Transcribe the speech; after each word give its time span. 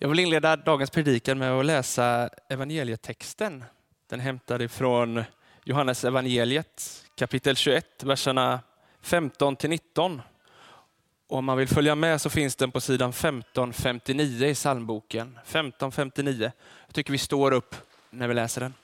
Jag 0.00 0.08
vill 0.08 0.18
inleda 0.18 0.56
dagens 0.56 0.90
predikan 0.90 1.38
med 1.38 1.52
att 1.52 1.66
läsa 1.66 2.30
evangelietexten. 2.48 3.64
Den 4.08 4.20
hämtad 4.20 4.62
ifrån 4.62 5.24
Johannes 5.64 6.04
evangeliet 6.04 7.04
kapitel 7.14 7.56
21, 7.56 8.02
verserna 8.02 8.60
15 9.00 9.56
till 9.56 9.70
19. 9.70 10.22
Och 11.28 11.38
om 11.38 11.44
man 11.44 11.56
vill 11.56 11.68
följa 11.68 11.94
med 11.94 12.20
så 12.20 12.30
finns 12.30 12.56
den 12.56 12.70
på 12.70 12.80
sidan 12.80 13.10
1559 13.10 14.46
i 14.46 14.54
psalmboken. 14.54 15.38
1559. 15.42 16.52
Jag 16.86 16.94
tycker 16.94 17.12
vi 17.12 17.18
står 17.18 17.52
upp 17.52 17.74
när 18.10 18.28
vi 18.28 18.34
läser 18.34 18.60
den. 18.60 18.74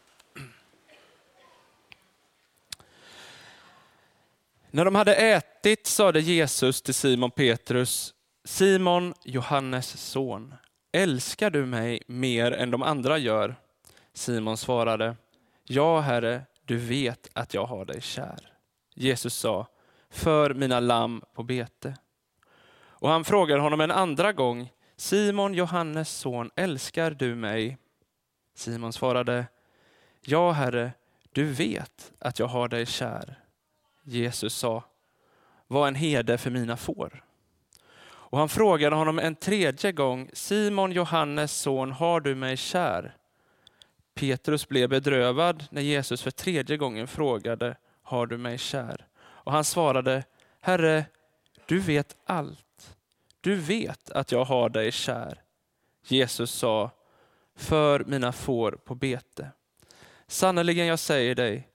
När 4.70 4.84
de 4.84 4.94
hade 4.94 5.14
ätit 5.14 5.86
sade 5.86 6.20
Jesus 6.20 6.82
till 6.82 6.94
Simon 6.94 7.30
Petrus, 7.30 8.14
Simon, 8.44 9.14
Johannes 9.24 10.00
son, 10.00 10.54
älskar 10.94 11.50
du 11.50 11.66
mig 11.66 12.02
mer 12.06 12.52
än 12.52 12.70
de 12.70 12.82
andra 12.82 13.18
gör? 13.18 13.56
Simon 14.12 14.56
svarade, 14.56 15.16
ja 15.64 16.00
Herre, 16.00 16.42
du 16.64 16.76
vet 16.76 17.28
att 17.32 17.54
jag 17.54 17.66
har 17.66 17.84
dig 17.84 18.00
kär. 18.00 18.52
Jesus 18.94 19.34
sa, 19.34 19.66
för 20.10 20.54
mina 20.54 20.80
lamm 20.80 21.22
på 21.34 21.42
bete. 21.42 21.96
Och 22.76 23.08
han 23.08 23.24
frågar 23.24 23.58
honom 23.58 23.80
en 23.80 23.90
andra 23.90 24.32
gång, 24.32 24.72
Simon, 24.96 25.54
Johannes 25.54 26.10
son, 26.10 26.50
älskar 26.56 27.10
du 27.10 27.34
mig? 27.34 27.78
Simon 28.54 28.92
svarade, 28.92 29.46
ja 30.20 30.52
Herre, 30.52 30.92
du 31.32 31.44
vet 31.44 32.12
att 32.18 32.38
jag 32.38 32.46
har 32.46 32.68
dig 32.68 32.86
kär. 32.86 33.38
Jesus 34.02 34.54
sa, 34.54 34.84
var 35.66 35.88
en 35.88 35.94
herde 35.94 36.38
för 36.38 36.50
mina 36.50 36.76
får. 36.76 37.24
Och 38.26 38.38
han 38.38 38.48
frågade 38.48 38.96
honom 38.96 39.18
en 39.18 39.34
tredje 39.34 39.92
gång, 39.92 40.30
Simon, 40.32 40.92
Johannes 40.92 41.52
son, 41.52 41.92
har 41.92 42.20
du 42.20 42.34
mig 42.34 42.56
kär? 42.56 43.16
Petrus 44.14 44.68
blev 44.68 44.88
bedrövad 44.88 45.64
när 45.70 45.82
Jesus 45.82 46.22
för 46.22 46.30
tredje 46.30 46.76
gången 46.76 47.06
frågade, 47.06 47.76
har 48.02 48.26
du 48.26 48.38
mig 48.38 48.58
kär? 48.58 49.06
Och 49.16 49.52
han 49.52 49.64
svarade, 49.64 50.24
Herre, 50.60 51.04
du 51.66 51.78
vet 51.78 52.16
allt. 52.26 52.96
Du 53.40 53.54
vet 53.56 54.10
att 54.10 54.32
jag 54.32 54.44
har 54.44 54.68
dig 54.68 54.92
kär. 54.92 55.42
Jesus 56.06 56.50
sa, 56.50 56.90
för 57.56 58.04
mina 58.04 58.32
får 58.32 58.72
på 58.72 58.94
bete. 58.94 59.50
Sannerligen, 60.26 60.86
jag 60.86 60.98
säger 60.98 61.34
dig, 61.34 61.68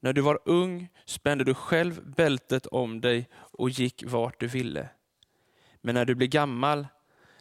när 0.00 0.12
du 0.12 0.20
var 0.20 0.40
ung 0.44 0.88
spände 1.04 1.44
du 1.44 1.54
själv 1.54 2.12
bältet 2.16 2.66
om 2.66 3.00
dig 3.00 3.28
och 3.34 3.70
gick 3.70 4.04
vart 4.06 4.40
du 4.40 4.46
ville. 4.46 4.88
Men 5.80 5.94
när 5.94 6.04
du 6.04 6.14
blir 6.14 6.28
gammal 6.28 6.86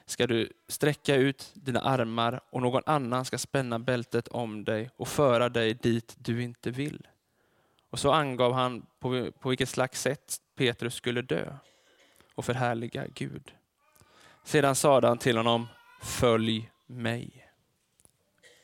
ska 0.06 0.28
du 0.28 0.54
sträcka 0.68 1.16
ut 1.16 1.52
dina 1.54 1.80
armar 1.80 2.42
och 2.50 2.62
någon 2.62 2.84
annan 2.86 3.26
ska 3.26 3.38
spänna 3.38 3.80
bältet 3.80 4.28
om 4.28 4.64
dig 4.64 4.90
och 4.96 5.08
föra 5.08 5.50
dig 5.50 5.74
dit 5.74 6.16
du 6.20 6.44
inte 6.44 6.72
vill. 6.72 7.08
Och 7.90 8.00
så 8.00 8.12
angav 8.12 8.54
han 8.54 8.86
på, 9.00 9.32
på 9.40 9.50
vilket 9.50 9.70
slags 9.70 10.02
sätt 10.02 10.38
Petrus 10.56 10.96
skulle 10.96 11.22
dö 11.22 11.56
och 12.36 12.46
förhärliga 12.46 13.08
Gud. 13.08 13.54
Sedan 14.44 14.76
sade 14.76 15.08
han 15.08 15.18
till 15.18 15.38
honom, 15.38 15.68
följ 16.02 16.72
mig. 16.86 17.50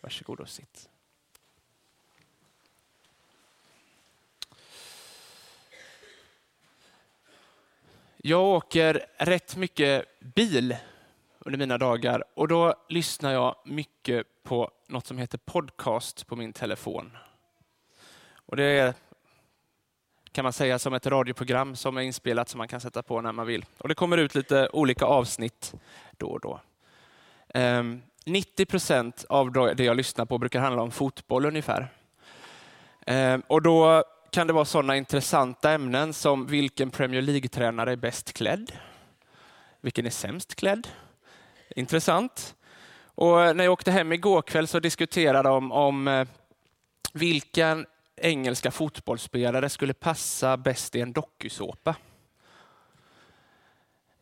Varsågod 0.01 0.39
och 0.39 0.49
sitt. 0.49 0.89
Jag 8.27 8.43
åker 8.43 9.05
rätt 9.17 9.55
mycket 9.55 10.05
bil 10.19 10.75
under 11.39 11.59
mina 11.59 11.77
dagar 11.77 12.23
och 12.33 12.47
då 12.47 12.73
lyssnar 12.89 13.33
jag 13.33 13.55
mycket 13.65 14.27
på 14.43 14.71
något 14.87 15.07
som 15.07 15.17
heter 15.17 15.37
podcast 15.37 16.27
på 16.27 16.35
min 16.35 16.53
telefon. 16.53 17.17
Och 18.35 18.55
det 18.55 18.63
är, 18.63 18.93
kan 20.31 20.43
man 20.43 20.53
säga, 20.53 20.80
som 20.80 20.93
ett 20.93 21.08
radioprogram 21.08 21.75
som 21.75 21.97
är 21.97 22.02
inspelat 22.02 22.49
som 22.49 22.58
man 22.58 22.67
kan 22.67 22.81
sätta 22.81 23.03
på 23.03 23.21
när 23.21 23.31
man 23.31 23.47
vill. 23.47 23.65
Och 23.77 23.89
Det 23.89 23.95
kommer 23.95 24.17
ut 24.17 24.35
lite 24.35 24.69
olika 24.73 25.05
avsnitt 25.05 25.73
då 26.17 26.27
och 26.27 26.39
då. 26.39 26.59
Ehm, 27.53 28.02
90 28.25 28.65
procent 28.65 29.25
av 29.30 29.52
det 29.52 29.83
jag 29.83 29.97
lyssnar 29.97 30.25
på 30.25 30.37
brukar 30.37 30.59
handla 30.59 30.81
om 30.81 30.91
fotboll 30.91 31.45
ungefär. 31.45 31.87
Ehm, 33.05 33.43
och 33.47 33.61
då 33.61 34.03
kan 34.35 34.47
det 34.47 34.53
vara 34.53 34.65
sådana 34.65 34.97
intressanta 34.97 35.71
ämnen 35.71 36.13
som 36.13 36.47
vilken 36.47 36.91
Premier 36.91 37.21
League-tränare 37.21 37.91
är 37.91 37.95
bäst 37.95 38.33
klädd? 38.33 38.71
Vilken 39.81 40.05
är 40.05 40.09
sämst 40.09 40.55
klädd? 40.55 40.87
Intressant. 41.75 42.55
Och 43.05 43.55
när 43.55 43.63
jag 43.63 43.73
åkte 43.73 43.91
hem 43.91 44.13
igår 44.13 44.41
kväll 44.41 44.67
så 44.67 44.79
diskuterade 44.79 45.49
de 45.49 45.71
om 45.71 46.07
eh, 46.07 46.27
vilken 47.13 47.85
engelska 48.15 48.71
fotbollsspelare 48.71 49.69
skulle 49.69 49.93
passa 49.93 50.57
bäst 50.57 50.95
i 50.95 51.02
en 51.02 51.13
dokusåpa. 51.13 51.95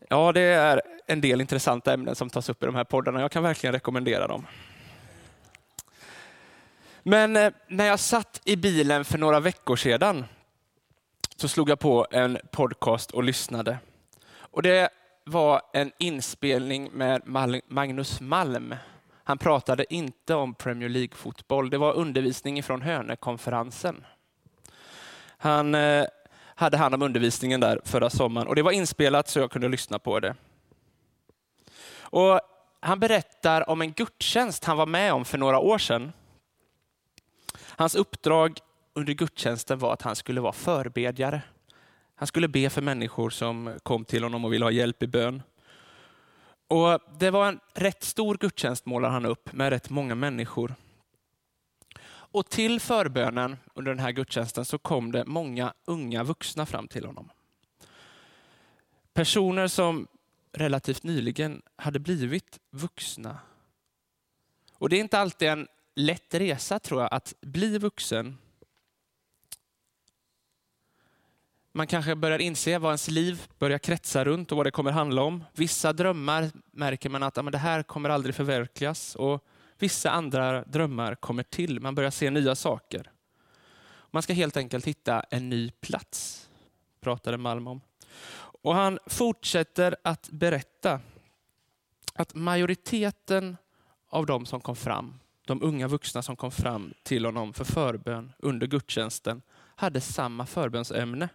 Ja, 0.10 0.32
det 0.32 0.42
är 0.42 0.82
en 1.08 1.22
del 1.22 1.42
intressanta 1.42 1.94
ämnen 1.94 2.16
som 2.16 2.30
tas 2.30 2.50
upp 2.50 2.64
i 2.64 2.66
de 2.66 2.76
här 2.76 2.84
poddarna. 2.84 3.22
Jag 3.22 3.32
kan 3.32 3.44
verkligen 3.44 3.74
rekommendera 3.74 4.28
dem. 4.28 4.46
Men 7.04 7.38
eh, 7.38 7.54
när 7.68 7.86
jag 7.86 8.00
satt 8.00 8.42
i 8.46 8.56
bilen 8.56 9.06
för 9.06 9.18
några 9.18 9.40
veckor 9.40 9.76
sedan 9.76 10.26
så 11.36 11.48
slog 11.48 11.70
jag 11.70 11.80
på 11.80 12.08
en 12.12 12.38
podcast 12.52 13.12
och 13.12 13.24
lyssnade. 13.24 13.78
Och 14.36 14.62
Det 14.62 14.90
var 15.26 15.62
en 15.74 15.92
inspelning 15.98 16.90
med 16.94 17.22
Magnus 17.68 18.22
Malm. 18.22 18.76
Han 19.24 19.38
pratade 19.38 19.94
inte 19.94 20.36
om 20.36 20.54
Premier 20.54 20.90
League-fotboll. 20.90 21.70
Det 21.70 21.78
var 21.78 21.94
undervisning 21.94 22.64
från 22.64 22.82
Hönökonferensen. 22.82 24.06
Han 25.38 25.76
eh, 25.76 26.06
hade 26.56 26.78
hand 26.78 26.96
om 26.96 27.02
undervisningen 27.02 27.60
där 27.60 27.82
förra 27.86 28.10
sommaren 28.10 28.48
och 28.48 28.56
det 28.56 28.62
var 28.62 28.72
inspelat 28.72 29.28
så 29.28 29.40
jag 29.40 29.52
kunde 29.52 29.70
lyssna 29.70 30.00
på 30.00 30.20
det. 30.20 30.36
Och 32.00 32.40
han 32.80 33.00
berättar 33.00 33.70
om 33.70 33.82
en 33.82 33.92
gudstjänst 33.92 34.66
han 34.66 34.78
var 34.78 34.86
med 34.86 35.14
om 35.14 35.26
för 35.26 35.38
några 35.38 35.60
år 35.60 35.78
sedan. 35.78 36.12
Hans 37.78 37.96
uppdrag 37.96 38.60
under 38.94 39.14
gudstjänsten 39.14 39.80
var 39.80 39.94
att 39.94 40.02
han 40.02 40.16
skulle 40.16 40.42
vara 40.42 40.54
förbedjare. 40.54 41.42
Han 42.16 42.28
skulle 42.28 42.48
be 42.48 42.70
för 42.70 42.82
människor 42.82 43.30
som 43.30 43.80
kom 43.84 44.06
till 44.06 44.24
honom 44.24 44.46
och 44.46 44.54
ville 44.54 44.66
ha 44.66 44.72
hjälp 44.72 45.04
i 45.04 45.08
bön. 45.08 45.42
Och 46.68 47.00
Det 47.20 47.32
var 47.32 47.48
en 47.48 47.60
rätt 47.74 48.04
stor 48.04 48.38
gudstjänst 48.38 48.86
målar 48.86 49.10
han 49.10 49.26
upp 49.26 49.54
med 49.54 49.70
rätt 49.70 49.90
många 49.90 50.16
människor. 50.16 50.76
Och 52.06 52.50
till 52.50 52.80
förbönen 52.80 53.58
under 53.74 53.92
den 53.92 54.00
här 54.00 54.12
gudstjänsten 54.12 54.66
så 54.66 54.78
kom 54.78 55.12
det 55.12 55.26
många 55.26 55.74
unga 55.86 56.24
vuxna 56.24 56.66
fram 56.66 56.88
till 56.88 57.06
honom. 57.06 57.30
Personer 59.14 59.68
som 59.68 60.08
relativt 60.52 61.04
nyligen 61.04 61.62
hade 61.76 62.00
blivit 62.00 62.60
vuxna. 62.70 63.38
Och 64.78 64.90
Det 64.90 64.96
är 64.96 65.00
inte 65.00 65.20
alltid 65.20 65.48
en 65.48 65.68
lätt 65.96 66.34
resa 66.34 66.80
tror 66.80 67.02
jag 67.02 67.14
att 67.14 67.34
bli 67.42 67.78
vuxen. 67.78 68.38
Man 71.72 71.88
kanske 71.88 72.16
börjar 72.16 72.40
inse 72.40 72.78
vad 72.78 72.90
ens 72.90 73.08
liv 73.10 73.48
börjar 73.60 73.78
kretsa 73.78 74.24
runt 74.24 74.52
och 74.52 74.58
vad 74.58 74.66
det 74.66 74.72
kommer 74.72 74.92
handla 74.92 75.24
om. 75.24 75.44
Vissa 75.54 75.94
drömmar 75.94 76.52
märker 76.72 77.10
man 77.10 77.24
att 77.24 77.36
det 77.36 77.58
här 77.58 77.84
kommer 77.84 78.10
aldrig 78.10 78.36
förverkligas 78.36 79.16
och 79.16 79.46
vissa 79.78 80.12
andra 80.12 80.64
drömmar 80.64 81.16
kommer 81.16 81.44
till. 81.44 81.80
Man 81.80 81.96
börjar 81.96 82.12
se 82.12 82.30
nya 82.30 82.56
saker. 82.56 83.12
Man 84.12 84.22
ska 84.24 84.34
helt 84.34 84.58
enkelt 84.58 84.86
hitta 84.86 85.22
en 85.22 85.50
ny 85.50 85.72
plats, 85.72 86.50
pratade 87.02 87.38
Malm 87.38 87.68
om. 87.68 87.82
Och 88.36 88.76
han 88.76 89.00
fortsätter 89.06 89.96
att 90.04 90.30
berätta 90.30 91.00
att 92.14 92.34
majoriteten 92.34 93.58
av 94.10 94.26
de 94.26 94.46
som 94.46 94.62
kom 94.62 94.76
fram 94.76 95.20
de 95.46 95.64
unga 95.64 95.88
vuxna 95.88 96.22
som 96.22 96.36
kom 96.36 96.52
fram 96.52 96.94
till 97.04 97.26
honom 97.26 97.54
för 97.54 97.64
förbön 97.64 98.34
under 98.40 98.68
gudstjänsten 98.68 99.42
hade 99.76 100.02
samma 100.02 100.46
förbönsämne. 100.46 101.30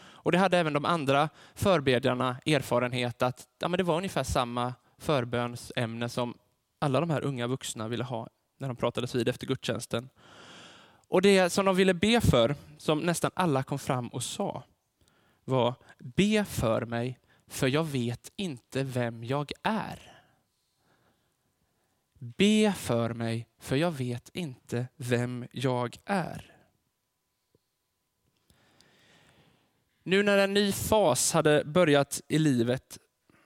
Och 0.00 0.32
det 0.32 0.38
hade 0.38 0.58
även 0.58 0.72
de 0.72 0.84
andra 0.84 1.28
förbedjarna 1.54 2.36
erfarenhet 2.46 3.22
att 3.22 3.48
ja, 3.58 3.68
men 3.68 3.78
det 3.78 3.84
var 3.84 3.96
ungefär 3.96 4.22
samma 4.24 4.74
förbönsämne 4.98 6.08
som 6.08 6.34
alla 6.78 7.00
de 7.00 7.10
här 7.10 7.24
unga 7.24 7.46
vuxna 7.46 7.88
ville 7.88 8.04
ha 8.04 8.28
när 8.58 8.68
de 8.68 8.76
pratades 8.76 9.14
vid 9.14 9.28
efter 9.28 9.46
gudstjänsten. 9.46 10.08
Och 11.08 11.22
det 11.22 11.50
som 11.50 11.64
de 11.64 11.76
ville 11.76 11.94
be 11.94 12.20
för, 12.20 12.54
som 12.78 12.98
nästan 12.98 13.30
alla 13.34 13.62
kom 13.62 13.78
fram 13.78 14.08
och 14.08 14.22
sa, 14.22 14.62
var 15.44 15.74
be 15.98 16.44
för 16.44 16.86
mig, 16.86 17.18
för 17.46 17.66
jag 17.66 17.84
vet 17.84 18.32
inte 18.36 18.82
vem 18.82 19.24
jag 19.24 19.52
är. 19.62 20.17
Be 22.18 22.72
för 22.76 23.14
mig, 23.14 23.48
för 23.58 23.76
jag 23.76 23.90
vet 23.90 24.30
inte 24.32 24.88
vem 24.96 25.46
jag 25.52 25.96
är. 26.04 26.54
Nu 30.02 30.22
när 30.22 30.38
en 30.38 30.54
ny 30.54 30.72
fas 30.72 31.32
hade 31.32 31.64
börjat 31.64 32.20
i 32.28 32.38
livet 32.38 32.98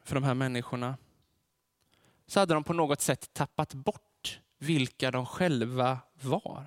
för 0.05 0.15
de 0.15 0.25
här 0.25 0.35
människorna 0.35 0.97
så 2.27 2.41
hade 2.41 2.55
de 2.55 2.65
på 2.65 2.73
något 2.73 3.01
sätt 3.01 3.35
tappat 3.35 3.75
bort 3.75 4.41
vilka 4.59 5.11
de 5.11 5.27
själva 5.27 5.99
var. 6.13 6.67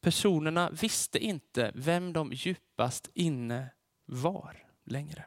Personerna 0.00 0.70
visste 0.70 1.18
inte 1.18 1.72
vem 1.74 2.12
de 2.12 2.32
djupast 2.32 3.10
inne 3.14 3.70
var 4.04 4.66
längre 4.84 5.24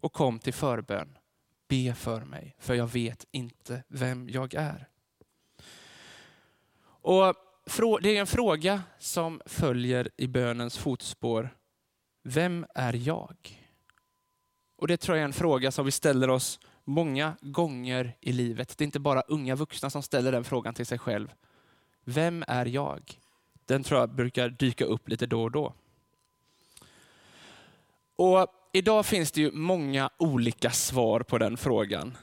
och 0.00 0.12
kom 0.12 0.38
till 0.38 0.54
förbön. 0.54 1.18
Be 1.68 1.94
för 1.94 2.20
mig, 2.20 2.56
för 2.58 2.74
jag 2.74 2.86
vet 2.86 3.26
inte 3.30 3.82
vem 3.88 4.28
jag 4.28 4.54
är. 4.54 4.88
Och 6.80 7.36
Det 8.02 8.16
är 8.16 8.20
en 8.20 8.26
fråga 8.26 8.82
som 8.98 9.40
följer 9.46 10.10
i 10.16 10.26
bönens 10.26 10.78
fotspår. 10.78 11.50
Vem 12.22 12.66
är 12.74 12.92
jag? 12.92 13.36
Och 14.76 14.88
Det 14.88 14.96
tror 14.96 15.16
jag 15.16 15.22
är 15.22 15.26
en 15.26 15.32
fråga 15.32 15.70
som 15.70 15.84
vi 15.84 15.90
ställer 15.90 16.30
oss 16.30 16.60
många 16.84 17.36
gånger 17.40 18.16
i 18.20 18.32
livet. 18.32 18.78
Det 18.78 18.82
är 18.82 18.86
inte 18.86 19.00
bara 19.00 19.20
unga 19.20 19.54
vuxna 19.54 19.90
som 19.90 20.02
ställer 20.02 20.32
den 20.32 20.44
frågan 20.44 20.74
till 20.74 20.86
sig 20.86 20.98
själv. 20.98 21.34
Vem 22.04 22.44
är 22.48 22.66
jag? 22.66 23.20
Den 23.64 23.82
tror 23.82 24.00
jag 24.00 24.14
brukar 24.14 24.48
dyka 24.48 24.84
upp 24.84 25.08
lite 25.08 25.26
då 25.26 25.42
och 25.42 25.50
då. 25.50 25.74
Och 28.16 28.48
Idag 28.76 29.06
finns 29.06 29.32
det 29.32 29.40
ju 29.40 29.52
många 29.52 30.10
olika 30.18 30.70
svar 30.70 31.20
på 31.20 31.38
den 31.38 31.56
frågan. 31.56 32.16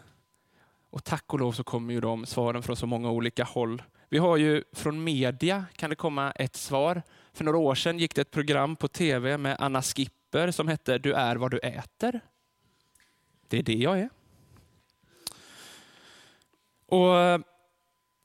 Och 0.90 1.04
tack 1.04 1.34
och 1.34 1.40
lov 1.40 1.52
så 1.52 1.64
kommer 1.64 1.94
ju 1.94 2.02
de 2.02 2.26
svaren 2.26 2.64
från 2.64 2.76
så 2.76 2.86
många 2.86 3.12
olika 3.12 3.44
håll. 3.44 3.84
Vi 4.10 4.18
har 4.18 4.38
ju 4.38 4.64
från 4.74 5.04
media 5.04 5.66
kan 5.76 5.90
det 5.90 5.96
komma 5.96 6.32
ett 6.32 6.56
svar. 6.56 7.02
För 7.34 7.44
några 7.44 7.58
år 7.58 7.76
sedan 7.76 8.00
gick 8.00 8.16
det 8.16 8.22
ett 8.22 8.32
program 8.32 8.76
på 8.76 8.88
tv 8.88 9.38
med 9.38 9.56
Anna 9.60 9.82
Skipper 9.82 10.52
som 10.52 10.68
hette 10.68 10.98
Du 10.98 11.14
är 11.14 11.36
vad 11.36 11.52
du 11.52 11.60
äter. 11.60 12.20
Det 13.48 13.60
är 13.60 13.64
det 13.64 13.74
jag 13.74 14.00
är. 14.00 14.10
Och 16.86 17.18
eh, 17.18 17.40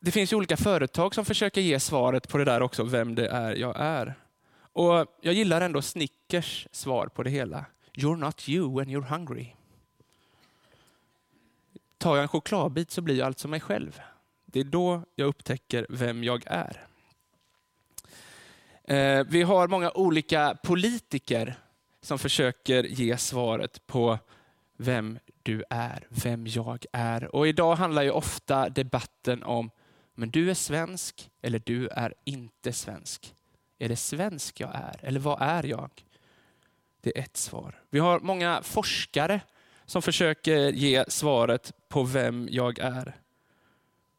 Det 0.01 0.11
finns 0.11 0.33
ju 0.33 0.37
olika 0.37 0.57
företag 0.57 1.15
som 1.15 1.25
försöker 1.25 1.61
ge 1.61 1.81
svaret 1.81 2.29
på 2.29 2.39
det 2.39 2.45
där 2.45 2.63
också, 2.63 2.85
vem 2.85 3.15
det 3.15 3.29
är 3.29 3.55
jag 3.57 3.77
är. 3.79 4.15
Och 4.73 5.07
Jag 5.21 5.35
gillar 5.35 5.61
ändå 5.61 5.83
Snickers 5.83 6.69
svar 6.71 7.07
på 7.07 7.23
det 7.23 7.31
hela. 7.31 7.65
You're 7.99 8.17
not 8.17 8.49
you 8.49 8.77
when 8.77 8.89
you're 8.89 9.09
hungry. 9.09 9.55
Tar 11.99 12.17
jag 12.17 12.23
en 12.23 12.29
chokladbit 12.29 12.91
så 12.91 13.03
blir 13.03 13.19
jag 13.19 13.27
alltså 13.27 13.49
mig 13.49 13.61
själv. 13.61 14.01
Det 14.47 14.61
är 14.61 14.65
då 14.65 15.03
jag 15.15 15.27
upptäcker 15.27 15.87
vem 15.89 16.25
jag 16.25 16.43
är. 16.47 16.87
Eh, 18.85 19.27
vi 19.29 19.43
har 19.43 19.69
många 19.69 19.91
olika 19.91 20.59
politiker 20.63 21.55
som 22.01 22.19
försöker 22.19 22.85
ge 22.85 23.17
svaret 23.17 23.87
på 23.87 24.19
vem 24.77 25.19
du 25.43 25.65
är, 25.71 26.07
vem 26.09 26.47
jag 26.47 26.85
är. 26.93 27.35
Och 27.35 27.49
idag 27.49 27.75
handlar 27.75 28.03
ju 28.03 28.11
ofta 28.11 28.69
debatten 28.69 29.43
om, 29.43 29.71
men 30.15 30.31
du 30.31 30.51
är 30.51 30.55
svensk 30.55 31.31
eller 31.43 31.63
du 31.65 31.89
är 31.89 32.15
inte 32.25 32.73
svensk. 32.73 33.35
Är 33.79 33.89
det 33.89 33.97
svensk 33.97 34.61
jag 34.61 34.75
är 34.75 35.01
eller 35.03 35.21
vad 35.21 35.43
är 35.43 35.63
jag? 35.67 35.91
Det 37.09 37.19
är 37.19 37.23
ett 37.23 37.37
svar. 37.37 37.75
Vi 37.91 37.99
har 37.99 38.21
många 38.21 38.63
forskare 38.63 39.41
som 39.87 40.03
försöker 40.03 40.73
ge 40.73 41.05
svaret 41.09 41.73
på 41.89 42.03
vem 42.03 42.49
jag 42.51 42.79
är. 42.79 43.17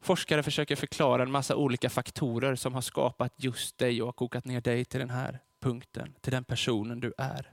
Forskare 0.00 0.42
försöker 0.42 0.76
förklara 0.76 1.22
en 1.22 1.30
massa 1.30 1.56
olika 1.56 1.90
faktorer 1.90 2.56
som 2.56 2.74
har 2.74 2.80
skapat 2.80 3.32
just 3.36 3.78
dig 3.78 4.02
och 4.02 4.16
kokat 4.16 4.44
ner 4.44 4.60
dig 4.60 4.84
till 4.84 5.00
den 5.00 5.10
här 5.10 5.38
punkten, 5.60 6.14
till 6.20 6.32
den 6.32 6.44
personen 6.44 7.00
du 7.00 7.12
är. 7.18 7.52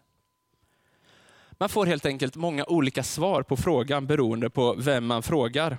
Man 1.52 1.70
får 1.70 1.86
helt 1.86 2.06
enkelt 2.06 2.36
många 2.36 2.66
olika 2.66 3.04
svar 3.04 3.44
på 3.44 3.58
frågan 3.58 4.08
beroende 4.08 4.50
på 4.50 4.74
vem 4.74 5.06
man 5.06 5.24
frågar. 5.24 5.78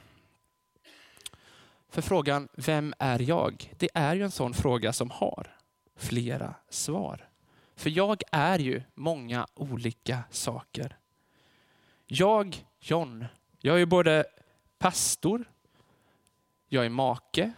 För 1.91 2.03
frågan, 2.03 2.49
vem 2.55 2.95
är 2.99 3.19
jag? 3.19 3.75
Det 3.79 3.89
är 3.95 4.15
ju 4.15 4.23
en 4.23 4.31
sån 4.31 4.55
fråga 4.55 4.93
som 4.93 5.11
har 5.11 5.57
flera 5.97 6.55
svar. 6.71 7.28
För 7.79 7.91
jag 7.91 8.23
är 8.33 8.59
ju 8.59 8.83
många 8.95 9.47
olika 9.55 10.25
saker. 10.31 10.97
Jag, 12.07 12.67
John, 12.81 13.25
jag 13.61 13.81
är 13.81 13.87
både 13.87 14.25
pastor, 14.79 15.45
jag 16.69 16.85
är 16.85 16.89
make, 16.89 17.53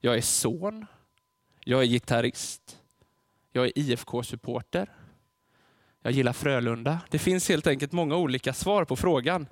jag 0.00 0.16
är 0.16 0.20
son, 0.20 0.86
jag 1.60 1.82
är 1.82 1.86
gitarrist, 1.86 2.78
jag 3.52 3.66
är 3.66 3.78
IFK-supporter, 3.78 4.90
jag 6.00 6.12
gillar 6.12 6.32
Frölunda. 6.32 7.00
Det 7.10 7.18
finns 7.18 7.48
helt 7.48 7.66
enkelt 7.66 7.92
många 7.92 8.16
olika 8.16 8.52
svar 8.52 8.84
på 8.84 8.96
frågan. 8.96 9.46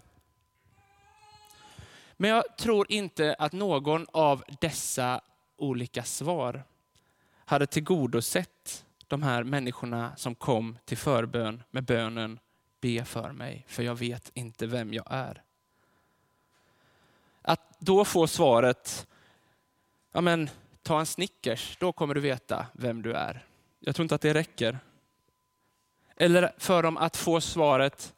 Men 2.16 2.30
jag 2.30 2.56
tror 2.58 2.86
inte 2.92 3.34
att 3.38 3.52
någon 3.52 4.06
av 4.12 4.44
dessa 4.60 5.20
olika 5.56 6.02
svar 6.02 6.64
hade 7.44 7.66
tillgodosett 7.66 8.86
de 9.10 9.22
här 9.22 9.44
människorna 9.44 10.16
som 10.16 10.34
kom 10.34 10.78
till 10.84 10.96
förbön 10.96 11.62
med 11.70 11.84
bönen 11.84 12.38
be 12.80 13.04
för 13.04 13.32
mig, 13.32 13.64
för 13.68 13.82
jag 13.82 13.94
vet 13.94 14.30
inte 14.34 14.66
vem 14.66 14.92
jag 14.92 15.06
är. 15.10 15.42
Att 17.42 17.76
då 17.78 18.04
få 18.04 18.26
svaret, 18.26 19.06
ja 20.12 20.20
men 20.20 20.50
ta 20.82 21.00
en 21.00 21.06
Snickers, 21.06 21.76
då 21.80 21.92
kommer 21.92 22.14
du 22.14 22.20
veta 22.20 22.66
vem 22.72 23.02
du 23.02 23.12
är. 23.12 23.44
Jag 23.80 23.94
tror 23.94 24.04
inte 24.04 24.14
att 24.14 24.20
det 24.20 24.34
räcker. 24.34 24.78
Eller 26.16 26.52
för 26.58 26.82
dem 26.82 26.96
att 26.96 27.16
få 27.16 27.40
svaret, 27.40 28.14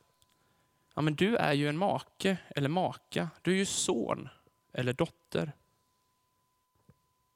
ja 0.94 1.02
men 1.02 1.14
du 1.14 1.36
är 1.36 1.52
ju 1.52 1.68
en 1.68 1.78
make 1.78 2.36
eller 2.48 2.68
maka, 2.68 3.28
du 3.42 3.52
är 3.52 3.56
ju 3.56 3.66
son 3.66 4.28
eller 4.72 4.92
dotter. 4.92 5.52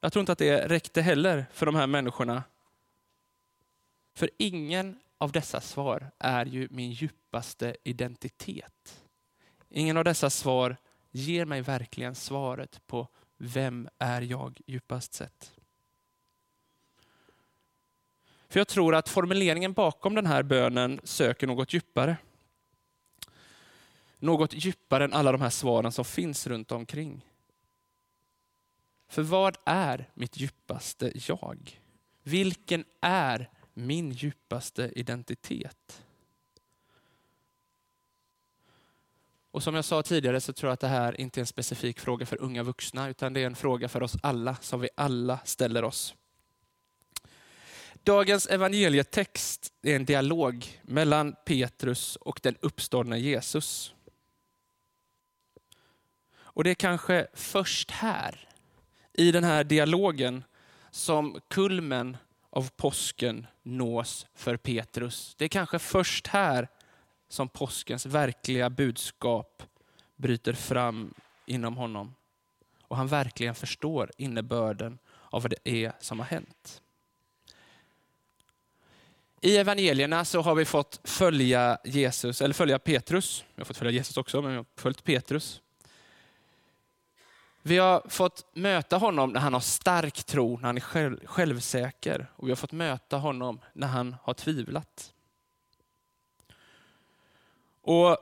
Jag 0.01 0.13
tror 0.13 0.19
inte 0.19 0.31
att 0.31 0.37
det 0.37 0.67
räckte 0.67 1.01
heller 1.01 1.45
för 1.53 1.65
de 1.65 1.75
här 1.75 1.87
människorna 1.87 2.43
för 4.17 4.29
ingen 4.37 4.99
av 5.17 5.31
dessa 5.31 5.61
svar 5.61 6.11
är 6.19 6.45
ju 6.45 6.67
min 6.71 6.91
djupaste 6.91 7.75
identitet. 7.83 9.03
Ingen 9.69 9.97
av 9.97 10.03
dessa 10.03 10.29
svar 10.29 10.77
ger 11.11 11.45
mig 11.45 11.61
verkligen 11.61 12.15
svaret 12.15 12.87
på 12.87 13.07
vem 13.37 13.89
är 13.97 14.21
jag 14.21 14.61
djupast 14.65 15.13
sett. 15.13 15.51
För 18.49 18.59
jag 18.59 18.67
tror 18.67 18.95
att 18.95 19.09
formuleringen 19.09 19.73
bakom 19.73 20.15
den 20.15 20.25
här 20.25 20.43
bönen 20.43 20.99
söker 21.03 21.47
något 21.47 21.73
djupare. 21.73 22.17
Något 24.19 24.53
djupare 24.53 25.03
än 25.03 25.13
alla 25.13 25.31
de 25.31 25.41
här 25.41 25.49
svaren 25.49 25.91
som 25.91 26.05
finns 26.05 26.47
runt 26.47 26.71
omkring. 26.71 27.25
För 29.07 29.21
vad 29.21 29.57
är 29.65 30.09
mitt 30.13 30.37
djupaste 30.37 31.11
jag? 31.15 31.81
Vilken 32.23 32.85
är 33.01 33.49
min 33.77 34.11
djupaste 34.11 34.91
identitet. 34.95 36.03
Och 39.51 39.63
som 39.63 39.75
jag 39.75 39.85
sa 39.85 40.03
tidigare 40.03 40.41
så 40.41 40.53
tror 40.53 40.67
jag 40.67 40.73
att 40.73 40.79
det 40.79 40.87
här 40.87 41.21
inte 41.21 41.39
är 41.39 41.41
en 41.41 41.47
specifik 41.47 41.99
fråga 41.99 42.25
för 42.25 42.41
unga 42.41 42.63
vuxna, 42.63 43.09
utan 43.09 43.33
det 43.33 43.41
är 43.41 43.45
en 43.45 43.55
fråga 43.55 43.89
för 43.89 44.03
oss 44.03 44.15
alla, 44.21 44.55
som 44.55 44.79
vi 44.79 44.89
alla 44.95 45.39
ställer 45.43 45.83
oss. 45.83 46.15
Dagens 47.93 48.47
evangelietext 48.47 49.73
är 49.81 49.95
en 49.95 50.05
dialog 50.05 50.79
mellan 50.81 51.35
Petrus 51.45 52.15
och 52.15 52.39
den 52.43 52.55
uppståndne 52.61 53.19
Jesus. 53.19 53.93
Och 56.35 56.63
det 56.63 56.69
är 56.69 56.75
kanske 56.75 57.27
först 57.33 57.91
här, 57.91 58.49
i 59.13 59.31
den 59.31 59.43
här 59.43 59.63
dialogen, 59.63 60.43
som 60.91 61.39
kulmen 61.47 62.17
av 62.49 62.69
påsken 62.75 63.47
nås 63.63 64.27
för 64.35 64.57
Petrus. 64.57 65.35
Det 65.37 65.45
är 65.45 65.49
kanske 65.49 65.79
först 65.79 66.27
här 66.27 66.67
som 67.29 67.49
påskens 67.49 68.05
verkliga 68.05 68.69
budskap 68.69 69.63
bryter 70.15 70.53
fram 70.53 71.13
inom 71.45 71.77
honom. 71.77 72.15
Och 72.87 72.97
han 72.97 73.07
verkligen 73.07 73.55
förstår 73.55 74.11
innebörden 74.17 74.99
av 75.29 75.41
vad 75.41 75.51
det 75.51 75.85
är 75.85 75.91
som 75.99 76.19
har 76.19 76.25
hänt. 76.25 76.81
I 79.41 79.57
evangelierna 79.57 80.25
så 80.25 80.41
har 80.41 80.55
vi 80.55 80.65
fått 80.65 80.99
följa 81.03 81.77
Jesus, 81.83 82.41
eller 82.41 82.53
följa 82.53 82.79
Petrus. 82.79 83.45
Vi 83.55 83.61
har 83.61 83.65
fått 83.65 83.77
följa 83.77 83.91
Jesus 83.91 84.17
också, 84.17 84.41
men 84.41 84.51
vi 84.51 84.57
har 84.57 84.65
följt 84.75 85.03
Petrus. 85.03 85.61
Vi 87.67 87.77
har 87.77 88.03
fått 88.09 88.45
möta 88.53 88.97
honom 88.97 89.31
när 89.31 89.39
han 89.39 89.53
har 89.53 89.59
stark 89.59 90.23
tro, 90.23 90.57
när 90.57 90.65
han 90.65 90.77
är 90.77 90.81
själv, 90.81 91.25
självsäker. 91.25 92.27
Och 92.35 92.47
vi 92.47 92.51
har 92.51 92.55
fått 92.55 92.71
möta 92.71 93.17
honom 93.17 93.59
när 93.73 93.87
han 93.87 94.15
har 94.23 94.33
tvivlat. 94.33 95.13
Och 97.81 98.17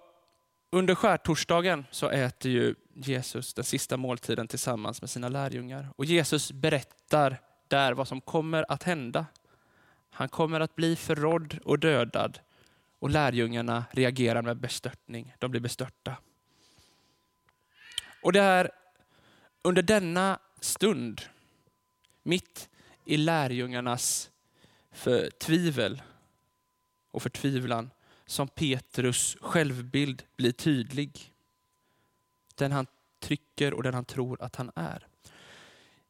under 0.70 0.96
skärtorsdagen 0.96 1.86
så 1.92 2.10
äter 2.10 2.52
ju 2.52 2.76
Jesus 2.94 3.54
den 3.54 3.64
sista 3.64 3.98
måltiden 3.98 4.48
tillsammans 4.48 5.02
med 5.02 5.10
sina 5.10 5.30
lärjungar. 5.30 5.90
Och 5.96 6.06
Jesus 6.06 6.52
berättar 6.52 7.42
där 7.68 7.94
vad 7.94 8.08
som 8.08 8.22
kommer 8.22 8.72
att 8.72 8.84
hända. 8.84 9.26
Han 10.10 10.30
kommer 10.30 10.60
att 10.60 10.76
bli 10.76 10.96
förrådd 10.96 11.60
och 11.66 11.80
dödad 11.80 12.40
och 13.00 13.10
lärjungarna 13.10 13.86
reagerar 13.92 14.42
med 14.42 14.58
bestörtning. 14.58 15.36
De 15.40 15.52
blir 15.52 15.62
bestörta. 15.62 16.16
Och 18.22 18.34
det 18.34 18.42
här 18.42 18.72
under 19.66 19.82
denna 19.82 20.40
stund, 20.60 21.22
mitt 22.24 22.70
i 23.06 23.18
lärjungarnas 23.18 24.32
för 24.92 25.30
tvivel 25.30 26.02
och 27.12 27.22
förtvivlan, 27.22 27.90
som 28.26 28.48
Petrus 28.48 29.38
självbild 29.42 30.24
blir 30.38 30.52
tydlig. 30.52 31.34
Den 32.56 32.72
han 32.72 32.86
trycker 33.20 33.74
och 33.74 33.84
den 33.84 33.94
han 33.94 34.06
tror 34.06 34.42
att 34.42 34.56
han 34.56 34.72
är. 34.76 35.08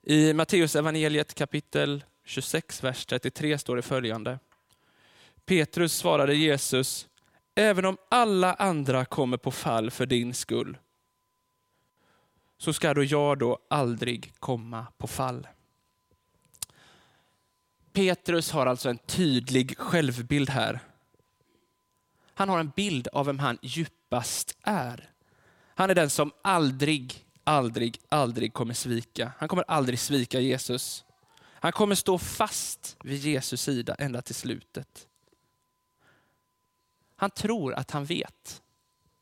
I 0.01 0.33
Matteus 0.33 0.75
evangeliet 0.75 1.33
kapitel 1.33 2.03
26, 2.23 2.83
vers 2.83 3.05
33 3.05 3.57
står 3.57 3.75
det 3.75 3.81
följande. 3.81 4.39
Petrus 5.45 5.93
svarade 5.93 6.35
Jesus, 6.35 7.07
även 7.55 7.85
om 7.85 7.97
alla 8.09 8.53
andra 8.53 9.05
kommer 9.05 9.37
på 9.37 9.51
fall 9.51 9.91
för 9.91 10.05
din 10.05 10.33
skull, 10.33 10.77
så 12.57 12.73
ska 12.73 12.93
då 12.93 13.03
jag 13.03 13.37
då 13.37 13.59
aldrig 13.69 14.33
komma 14.39 14.87
på 14.97 15.07
fall. 15.07 15.47
Petrus 17.93 18.51
har 18.51 18.65
alltså 18.65 18.89
en 18.89 18.97
tydlig 18.97 19.77
självbild 19.77 20.49
här. 20.49 20.79
Han 22.33 22.49
har 22.49 22.59
en 22.59 22.71
bild 22.75 23.07
av 23.07 23.25
vem 23.25 23.39
han 23.39 23.57
djupast 23.61 24.57
är. 24.61 25.09
Han 25.75 25.89
är 25.89 25.95
den 25.95 26.09
som 26.09 26.31
aldrig, 26.41 27.25
aldrig, 27.43 27.99
aldrig 28.09 28.53
kommer 28.53 28.73
svika. 28.73 29.31
Han 29.37 29.49
kommer 29.49 29.63
aldrig 29.67 29.99
svika 29.99 30.39
Jesus. 30.39 31.05
Han 31.65 31.71
kommer 31.71 31.95
stå 31.95 32.17
fast 32.17 32.97
vid 33.03 33.19
Jesus 33.19 33.61
sida 33.61 33.95
ända 33.95 34.21
till 34.21 34.35
slutet. 34.35 35.07
Han 37.15 37.31
tror 37.31 37.73
att 37.73 37.91
han 37.91 38.05
vet. 38.05 38.61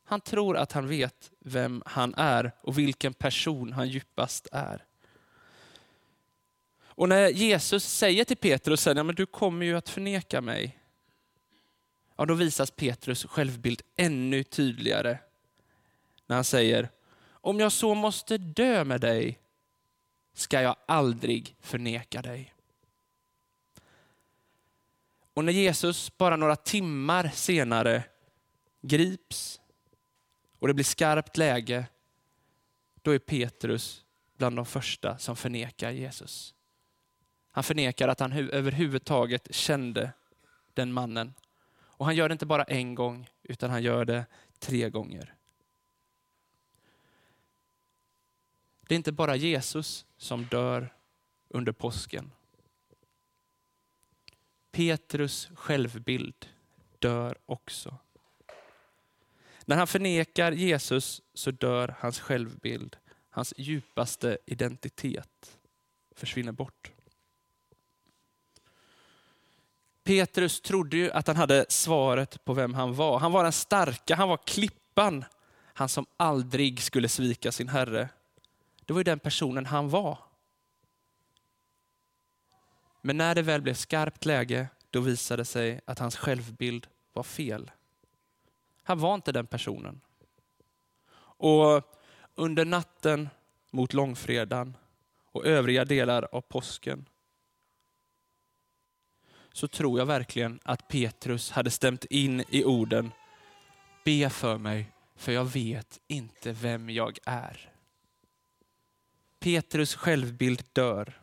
Han 0.03 0.21
tror 0.21 0.57
att 0.57 0.71
han 0.71 0.87
vet 0.87 1.31
vem 1.39 1.83
han 1.85 2.13
är 2.17 2.51
och 2.61 2.77
vilken 2.77 3.13
person 3.13 3.73
han 3.73 3.89
djupast 3.89 4.47
är. 4.51 4.85
Och 6.95 7.09
när 7.09 7.29
Jesus 7.29 7.83
säger 7.85 8.25
till 8.25 8.37
Petrus, 8.37 8.87
ja, 8.87 9.03
men 9.03 9.15
du 9.15 9.25
kommer 9.25 9.65
ju 9.65 9.77
att 9.77 9.89
förneka 9.89 10.41
mig. 10.41 10.79
Ja, 12.15 12.25
då 12.25 12.33
visas 12.33 12.71
Petrus 12.71 13.25
självbild 13.25 13.81
ännu 13.95 14.43
tydligare. 14.43 15.17
När 16.25 16.35
han 16.35 16.43
säger, 16.43 16.89
om 17.31 17.59
jag 17.59 17.71
så 17.71 17.93
måste 17.93 18.37
dö 18.37 18.83
med 18.83 19.01
dig 19.01 19.39
ska 20.33 20.61
jag 20.61 20.75
aldrig 20.85 21.55
förneka 21.59 22.21
dig. 22.21 22.53
Och 25.33 25.45
när 25.45 25.53
Jesus 25.53 26.17
bara 26.17 26.35
några 26.35 26.55
timmar 26.55 27.31
senare 27.33 28.03
grips 28.81 29.61
och 30.63 30.67
det 30.67 30.73
blir 30.73 30.85
skarpt 30.85 31.37
läge, 31.37 31.85
då 33.01 33.11
är 33.11 33.19
Petrus 33.19 34.05
bland 34.37 34.55
de 34.55 34.65
första 34.65 35.17
som 35.17 35.35
förnekar 35.35 35.91
Jesus. 35.91 36.55
Han 37.51 37.63
förnekar 37.63 38.07
att 38.07 38.19
han 38.19 38.31
överhuvudtaget 38.31 39.55
kände 39.55 40.11
den 40.73 40.93
mannen. 40.93 41.33
Och 41.73 42.05
han 42.05 42.15
gör 42.15 42.29
det 42.29 42.33
inte 42.33 42.45
bara 42.45 42.63
en 42.63 42.95
gång, 42.95 43.29
utan 43.43 43.69
han 43.69 43.83
gör 43.83 44.05
det 44.05 44.25
tre 44.59 44.89
gånger. 44.89 45.35
Det 48.87 48.95
är 48.95 48.97
inte 48.97 49.11
bara 49.11 49.35
Jesus 49.35 50.05
som 50.17 50.45
dör 50.45 50.93
under 51.47 51.71
påsken. 51.71 52.31
Petrus 54.71 55.49
självbild 55.55 56.49
dör 56.99 57.37
också. 57.45 57.97
När 59.65 59.75
han 59.75 59.87
förnekar 59.87 60.51
Jesus 60.51 61.21
så 61.33 61.51
dör 61.51 61.95
hans 61.99 62.19
självbild. 62.19 62.97
Hans 63.29 63.53
djupaste 63.57 64.37
identitet 64.45 65.57
försvinner 66.15 66.51
bort. 66.51 66.91
Petrus 70.03 70.61
trodde 70.61 70.97
ju 70.97 71.11
att 71.11 71.27
han 71.27 71.35
hade 71.35 71.65
svaret 71.69 72.45
på 72.45 72.53
vem 72.53 72.73
han 72.73 72.93
var. 72.93 73.19
Han 73.19 73.31
var 73.31 73.43
den 73.43 73.51
starka, 73.51 74.15
han 74.15 74.29
var 74.29 74.37
klippan. 74.37 75.25
Han 75.75 75.89
som 75.89 76.05
aldrig 76.17 76.81
skulle 76.81 77.09
svika 77.09 77.51
sin 77.51 77.67
herre. 77.67 78.09
Det 78.85 78.93
var 78.93 78.99
ju 78.99 79.03
den 79.03 79.19
personen 79.19 79.65
han 79.65 79.89
var. 79.89 80.17
Men 83.01 83.17
när 83.17 83.35
det 83.35 83.41
väl 83.41 83.61
blev 83.61 83.73
skarpt 83.73 84.25
läge, 84.25 84.67
då 84.89 84.99
visade 84.99 85.41
det 85.41 85.45
sig 85.45 85.81
att 85.85 85.99
hans 85.99 86.15
självbild 86.15 86.87
var 87.13 87.23
fel. 87.23 87.71
Han 88.83 88.99
var 88.99 89.15
inte 89.15 89.31
den 89.31 89.47
personen. 89.47 90.01
Och 91.19 91.99
under 92.35 92.65
natten 92.65 93.29
mot 93.71 93.93
långfredagen 93.93 94.77
och 95.25 95.45
övriga 95.45 95.85
delar 95.85 96.27
av 96.31 96.41
påsken 96.41 97.05
så 99.53 99.67
tror 99.67 99.99
jag 99.99 100.05
verkligen 100.05 100.59
att 100.63 100.87
Petrus 100.87 101.51
hade 101.51 101.71
stämt 101.71 102.05
in 102.05 102.43
i 102.49 102.63
orden, 102.63 103.11
be 104.05 104.29
för 104.29 104.57
mig, 104.57 104.91
för 105.15 105.31
jag 105.31 105.45
vet 105.45 105.99
inte 106.07 106.51
vem 106.51 106.89
jag 106.89 107.19
är. 107.25 107.71
Petrus 109.39 109.95
självbild 109.95 110.63
dör 110.73 111.21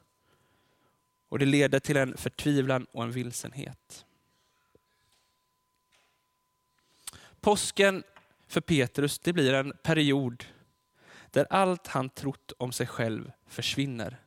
och 1.29 1.39
det 1.39 1.47
leder 1.47 1.81
till 1.81 1.97
en 1.97 2.17
förtvivlan 2.17 2.87
och 2.93 3.03
en 3.03 3.13
vilsenhet. 3.13 4.07
Påsken 7.41 8.03
för 8.47 8.61
Petrus 8.61 9.19
det 9.19 9.33
blir 9.33 9.55
en 9.55 9.73
period 9.83 10.45
där 11.31 11.47
allt 11.51 11.87
han 11.87 12.11
trott 12.11 12.53
om 12.59 12.73
sig 12.73 12.87
själv 12.87 13.33
försvinner. 13.47 14.21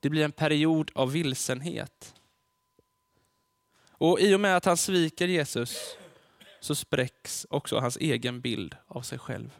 Det 0.00 0.10
blir 0.10 0.24
en 0.24 0.32
period 0.32 0.90
av 0.94 1.12
vilsenhet. 1.12 2.14
Och 3.88 4.20
I 4.20 4.34
och 4.34 4.40
med 4.40 4.56
att 4.56 4.64
han 4.64 4.76
sviker 4.76 5.28
Jesus 5.28 5.96
så 6.60 6.74
spräcks 6.74 7.46
också 7.50 7.78
hans 7.78 7.96
egen 7.96 8.40
bild 8.40 8.76
av 8.86 9.02
sig 9.02 9.18
själv. 9.18 9.58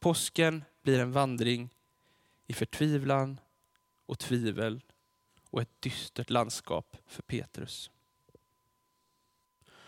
Påsken 0.00 0.64
blir 0.82 1.00
en 1.00 1.12
vandring 1.12 1.74
i 2.46 2.52
förtvivlan 2.52 3.40
och 4.06 4.18
tvivel 4.18 4.82
och 5.50 5.62
ett 5.62 5.82
dystert 5.82 6.30
landskap 6.30 6.96
för 7.06 7.22
Petrus. 7.22 7.90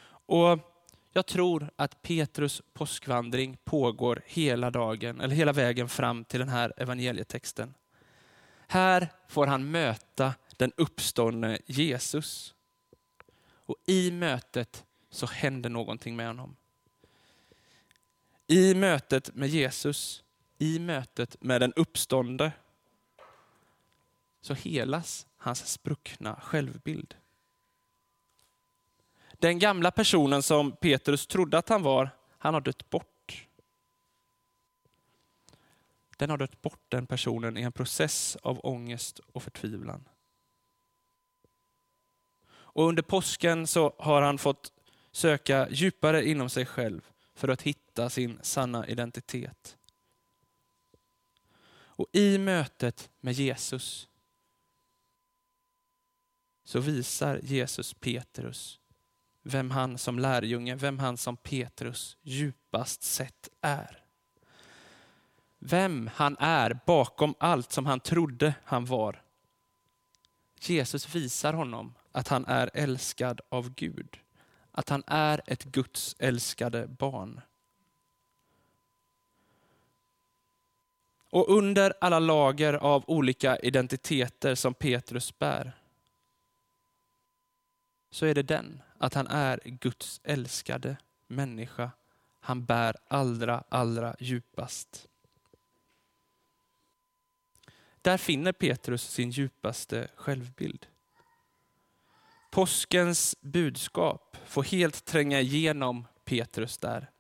Och 0.08 0.77
jag 1.18 1.26
tror 1.26 1.70
att 1.76 2.02
Petrus 2.02 2.62
påskvandring 2.72 3.58
pågår 3.64 4.22
hela 4.26 4.70
dagen, 4.70 5.20
eller 5.20 5.34
hela 5.34 5.52
vägen 5.52 5.88
fram 5.88 6.25
till 6.25 6.40
den 6.40 6.48
här 6.48 6.72
evangelietexten. 6.76 7.75
Här 8.68 9.08
får 9.28 9.46
han 9.46 9.70
möta 9.70 10.34
den 10.56 10.72
uppståndne 10.76 11.58
Jesus. 11.66 12.54
Och 13.42 13.76
i 13.87 14.10
mötet 14.10 14.84
så 15.10 15.26
händer 15.26 15.70
någonting 15.70 16.16
med 16.16 16.26
honom. 16.26 16.56
I 18.46 18.75
mötet 18.75 19.34
med 19.34 19.48
Jesus, 19.48 20.25
i 20.58 20.78
mötet 20.78 21.37
med 21.40 21.60
den 21.60 21.72
uppstånde, 21.72 22.52
så 24.40 24.54
helas 24.54 25.26
hans 25.37 25.66
spruckna 25.72 26.40
självbild. 26.40 27.14
Den 29.38 29.59
gamla 29.59 29.90
personen 29.90 30.42
som 30.42 30.73
Petrus 30.73 31.26
trodde 31.26 31.59
att 31.59 31.68
han 31.68 31.83
var, 31.83 32.11
han 32.38 32.54
har 32.54 32.61
dött 32.61 32.90
bort. 32.90 33.49
Den 36.16 36.30
har 36.30 36.38
dött 36.38 36.62
bort 36.62 36.85
den 36.88 37.07
personen 37.07 37.57
i 37.57 37.62
en 37.62 37.73
process 37.73 38.37
av 38.42 38.61
ångest 38.62 39.18
och 39.18 39.42
förtvivlan. 39.42 40.09
Och 42.50 42.88
under 42.88 43.02
påsken 43.02 43.66
så 43.66 43.95
har 43.99 44.23
han 44.23 44.38
fått 44.38 44.73
söka 45.12 45.68
djupare 45.71 46.28
inom 46.28 46.50
sig 46.50 46.66
själv 46.66 47.11
för 47.35 47.49
att 47.49 47.62
hitta 47.62 48.11
sin 48.11 48.38
sanna 48.42 48.88
identitet. 48.88 49.76
Och 51.71 52.07
i 52.12 52.38
mötet 52.38 53.11
med 53.21 53.35
Jesus 53.35 54.09
så 56.64 56.80
visar 56.80 57.40
Jesus 57.42 57.95
Petrus 57.95 58.77
vem 59.49 59.71
han 59.71 59.99
som 59.99 60.19
lärjunge, 60.19 60.75
vem 60.75 60.99
han 60.99 61.17
som 61.17 61.37
Petrus 61.37 62.17
djupast 62.23 63.02
sett 63.02 63.49
är. 63.61 64.02
Vem 65.59 66.11
han 66.14 66.37
är 66.38 66.81
bakom 66.87 67.35
allt 67.38 67.73
som 67.73 67.87
han 67.87 68.00
trodde 68.00 68.55
han 68.64 68.85
var. 68.85 69.23
Jesus 70.61 71.14
visar 71.14 71.52
honom 71.52 71.95
att 72.12 72.28
han 72.28 72.47
är 72.47 72.71
älskad 72.75 73.40
av 73.49 73.75
Gud. 73.75 74.19
Att 74.73 74.88
han 74.88 75.02
är 75.07 75.43
ett 75.47 75.64
Guds 75.64 76.17
älskade 76.19 76.87
barn. 76.87 77.40
Och 81.31 81.49
under 81.49 81.95
alla 82.00 82.19
lager 82.19 82.75
av 82.75 83.05
olika 83.07 83.59
identiteter 83.59 84.55
som 84.55 84.75
Petrus 84.75 85.38
bär, 85.38 85.73
så 88.10 88.26
är 88.26 88.34
det 88.34 88.42
den, 88.42 88.82
att 88.98 89.14
han 89.14 89.26
är 89.26 89.60
Guds 89.64 90.20
älskade 90.24 90.96
människa 91.26 91.90
han 92.40 92.64
bär 92.64 92.96
allra, 93.08 93.64
allra 93.68 94.16
djupast. 94.18 95.08
där 98.02 98.18
finner 98.18 98.52
Petrus 98.52 99.10
sin 99.10 99.30
djupaste 99.30 100.08
självbild. 100.16 100.86
Påskens 102.50 103.36
budskap 103.40 104.36
får 104.46 104.62
helt 104.62 105.04
tränga 105.04 105.40
igenom 105.40 106.06
Petrus 106.24 106.78
där. 106.78 107.10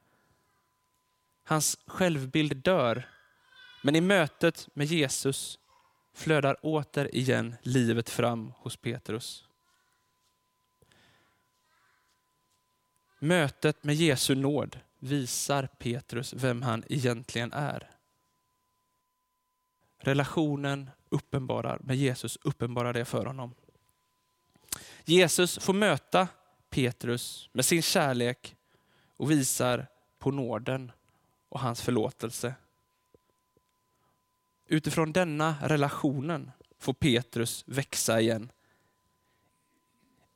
Hans 1.44 1.78
självbild 1.86 2.56
dör, 2.56 3.08
men 3.82 3.96
i 3.96 4.00
mötet 4.00 4.68
med 4.74 4.86
Jesus 4.86 5.58
flödar 6.14 6.56
återigen 6.62 7.56
livet 7.62 8.10
fram 8.10 8.52
hos 8.56 8.76
Petrus. 8.76 9.47
Mötet 13.18 13.84
med 13.84 13.94
Jesu 13.94 14.34
nåd 14.34 14.78
visar 14.98 15.66
Petrus 15.66 16.32
vem 16.32 16.62
han 16.62 16.84
egentligen 16.88 17.52
är. 17.52 17.90
Relationen 19.98 20.90
uppenbarar 21.08 21.78
med 21.82 21.96
Jesus 21.96 22.38
uppenbarar 22.42 22.92
det 22.92 23.04
för 23.04 23.26
honom. 23.26 23.54
Jesus 25.04 25.58
får 25.58 25.72
möta 25.74 26.28
Petrus 26.70 27.48
med 27.52 27.64
sin 27.64 27.82
kärlek 27.82 28.56
och 29.16 29.30
visar 29.30 29.86
på 30.18 30.30
nåden 30.30 30.92
och 31.48 31.60
hans 31.60 31.82
förlåtelse. 31.82 32.54
Utifrån 34.66 35.12
denna 35.12 35.56
relationen 35.62 36.50
får 36.78 36.92
Petrus 36.92 37.64
växa 37.66 38.20
igen. 38.20 38.52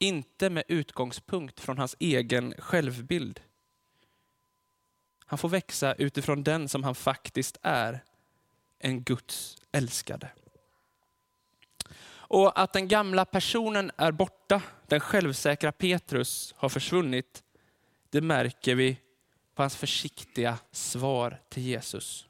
Inte 0.03 0.51
med 0.51 0.65
utgångspunkt 0.69 1.61
från 1.61 1.79
hans 1.79 1.97
egen 1.99 2.55
självbild. 2.59 3.41
Han 5.27 5.39
får 5.39 5.49
växa 5.49 5.95
utifrån 5.95 6.43
den 6.43 6.69
som 6.69 6.85
han 6.85 6.95
faktiskt 6.95 7.59
är, 7.63 8.05
en 8.79 9.03
Guds 9.03 9.57
älskade. 9.73 10.31
Och 12.11 12.61
att 12.61 12.73
den 12.73 12.89
gamla 12.89 13.25
personen 13.25 13.91
är 13.97 14.13
borta, 14.13 14.63
den 14.87 15.01
självsäkra 15.01 15.73
Petrus 15.73 16.55
har 16.57 16.69
försvunnit, 16.69 17.43
det 18.11 18.21
märker 18.21 18.75
vi 18.75 18.97
på 19.55 19.63
hans 19.63 19.77
försiktiga 19.77 20.59
svar 20.71 21.41
till 21.49 21.63
Jesus. 21.63 22.27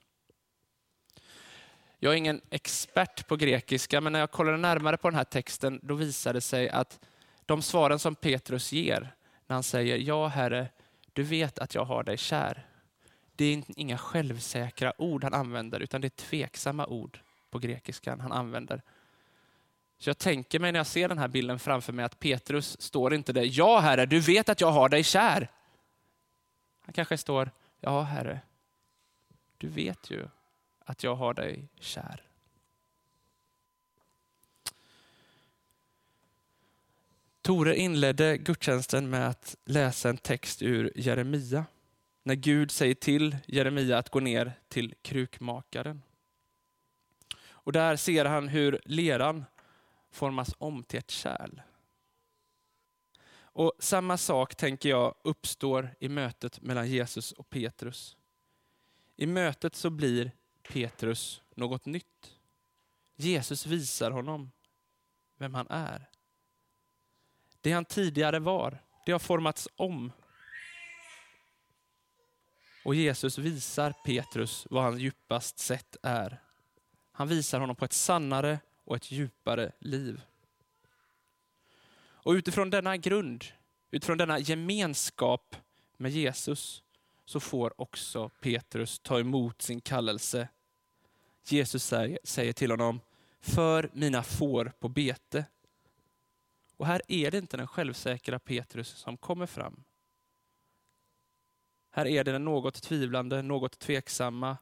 Jag 1.98 2.12
är 2.12 2.16
ingen 2.16 2.40
expert 2.50 3.28
på 3.28 3.36
grekiska, 3.36 4.00
men 4.00 4.12
när 4.12 4.20
jag 4.20 4.30
kollade 4.30 4.56
närmare 4.56 4.96
på 4.96 5.10
den 5.10 5.16
här 5.16 5.24
texten, 5.24 5.80
då 5.82 5.94
visade 5.94 6.36
det 6.36 6.40
sig 6.40 6.68
att 6.68 7.00
de 7.46 7.62
svaren 7.62 7.98
som 7.98 8.14
Petrus 8.14 8.72
ger, 8.72 9.14
när 9.46 9.54
han 9.54 9.62
säger 9.62 9.96
ja 9.96 10.26
Herre, 10.26 10.68
du 11.12 11.22
vet 11.22 11.58
att 11.58 11.74
jag 11.74 11.84
har 11.84 12.02
dig 12.02 12.16
kär. 12.16 12.66
Det 13.36 13.44
är 13.44 13.64
inga 13.76 13.98
självsäkra 13.98 14.92
ord 14.98 15.24
han 15.24 15.34
använder, 15.34 15.80
utan 15.80 16.00
det 16.00 16.06
är 16.06 16.26
tveksamma 16.28 16.86
ord 16.86 17.20
på 17.50 17.58
grekiskan 17.58 18.20
han 18.20 18.32
använder. 18.32 18.82
Så 19.98 20.08
jag 20.08 20.18
tänker 20.18 20.58
mig 20.58 20.72
när 20.72 20.78
jag 20.78 20.86
ser 20.86 21.08
den 21.08 21.18
här 21.18 21.28
bilden 21.28 21.58
framför 21.58 21.92
mig 21.92 22.04
att 22.04 22.18
Petrus 22.18 22.80
står 22.80 23.14
inte 23.14 23.32
där, 23.32 23.48
ja 23.50 23.80
Herre, 23.80 24.06
du 24.06 24.20
vet 24.20 24.48
att 24.48 24.60
jag 24.60 24.70
har 24.70 24.88
dig 24.88 25.04
kär. 25.04 25.48
Han 26.80 26.92
kanske 26.92 27.18
står, 27.18 27.50
ja 27.80 28.02
Herre, 28.02 28.40
du 29.58 29.68
vet 29.68 30.10
ju 30.10 30.28
att 30.84 31.02
jag 31.02 31.14
har 31.14 31.34
dig 31.34 31.68
kär. 31.80 32.22
Tore 37.42 37.76
inledde 37.76 38.38
gudstjänsten 38.38 39.10
med 39.10 39.28
att 39.28 39.56
läsa 39.64 40.08
en 40.08 40.16
text 40.16 40.62
ur 40.62 40.92
Jeremia. 40.96 41.66
När 42.22 42.34
Gud 42.34 42.70
säger 42.70 42.94
till 42.94 43.36
Jeremia 43.46 43.98
att 43.98 44.08
gå 44.08 44.20
ner 44.20 44.52
till 44.68 44.94
krukmakaren. 45.02 46.02
Och 47.44 47.72
där 47.72 47.96
ser 47.96 48.24
han 48.24 48.48
hur 48.48 48.80
leran 48.84 49.44
formas 50.10 50.54
om 50.58 50.84
till 50.84 50.98
ett 50.98 51.10
kärl. 51.10 51.62
Och 53.34 53.72
Samma 53.78 54.18
sak 54.18 54.54
tänker 54.54 54.88
jag 54.88 55.14
uppstår 55.24 55.94
i 56.00 56.08
mötet 56.08 56.60
mellan 56.60 56.88
Jesus 56.88 57.32
och 57.32 57.50
Petrus. 57.50 58.16
I 59.16 59.26
mötet 59.26 59.74
så 59.74 59.90
blir 59.90 60.32
Petrus 60.62 61.42
något 61.54 61.86
nytt. 61.86 62.38
Jesus 63.16 63.66
visar 63.66 64.10
honom 64.10 64.50
vem 65.38 65.54
han 65.54 65.66
är. 65.70 66.11
Det 67.62 67.72
han 67.72 67.84
tidigare 67.84 68.38
var, 68.38 68.78
det 69.06 69.12
har 69.12 69.18
formats 69.18 69.68
om. 69.76 70.12
Och 72.84 72.94
Jesus 72.94 73.38
visar 73.38 73.94
Petrus 74.04 74.66
vad 74.70 74.82
han 74.82 74.98
djupast 74.98 75.58
sett 75.58 75.96
är. 76.02 76.42
Han 77.12 77.28
visar 77.28 77.60
honom 77.60 77.76
på 77.76 77.84
ett 77.84 77.92
sannare 77.92 78.58
och 78.84 78.96
ett 78.96 79.10
djupare 79.10 79.72
liv. 79.78 80.20
Och 82.24 82.32
utifrån 82.32 82.70
denna 82.70 82.96
grund, 82.96 83.44
utifrån 83.90 84.18
denna 84.18 84.38
gemenskap 84.38 85.56
med 85.96 86.10
Jesus, 86.10 86.82
så 87.24 87.40
får 87.40 87.80
också 87.80 88.28
Petrus 88.28 88.98
ta 88.98 89.20
emot 89.20 89.62
sin 89.62 89.80
kallelse. 89.80 90.48
Jesus 91.44 91.92
säger 92.24 92.52
till 92.52 92.70
honom, 92.70 93.00
för 93.40 93.90
mina 93.92 94.22
får 94.22 94.72
på 94.78 94.88
bete. 94.88 95.44
Och 96.82 96.88
här 96.88 97.02
är 97.08 97.30
det 97.30 97.38
inte 97.38 97.56
den 97.56 97.66
självsäkra 97.66 98.38
Petrus 98.38 98.88
som 98.88 99.16
kommer 99.16 99.46
fram. 99.46 99.84
Här 101.90 102.06
är 102.06 102.24
det 102.24 102.32
den 102.32 102.44
något 102.44 102.82
tvivlande, 102.82 103.42
något 103.42 103.78
tveksamma, 103.78 104.56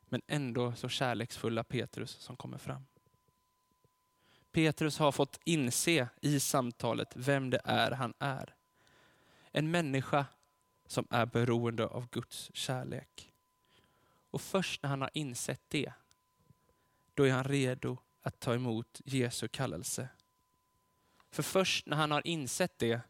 men 0.00 0.22
ändå 0.26 0.74
så 0.74 0.88
kärleksfulla 0.88 1.64
Petrus 1.64 2.10
som 2.10 2.36
kommer 2.36 2.58
fram. 2.58 2.86
Petrus 4.52 4.98
har 4.98 5.12
fått 5.12 5.40
inse 5.44 6.08
i 6.20 6.40
samtalet 6.40 7.12
vem 7.16 7.50
det 7.50 7.60
är 7.64 7.90
han 7.90 8.14
är. 8.18 8.54
En 9.52 9.70
människa 9.70 10.26
som 10.86 11.06
är 11.10 11.26
beroende 11.26 11.86
av 11.86 12.08
Guds 12.08 12.50
kärlek. 12.54 13.32
Och 14.30 14.40
först 14.40 14.82
när 14.82 14.90
han 14.90 15.00
har 15.00 15.10
insett 15.14 15.62
det, 15.68 15.92
då 17.14 17.26
är 17.26 17.32
han 17.32 17.44
redo 17.44 17.98
att 18.20 18.40
ta 18.40 18.54
emot 18.54 19.00
Jesu 19.04 19.48
kallelse. 19.48 20.08
För 21.30 21.42
först 21.42 21.86
när 21.86 21.96
han 21.96 22.10
har 22.10 22.26
insett 22.26 22.78
det, 22.78 23.00